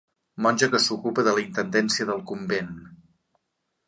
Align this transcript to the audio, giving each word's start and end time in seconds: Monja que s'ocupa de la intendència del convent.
Monja 0.43 0.69
que 0.75 0.79
s'ocupa 0.85 1.25
de 1.27 1.33
la 1.35 1.43
intendència 1.43 2.07
del 2.11 2.23
convent. 2.33 2.73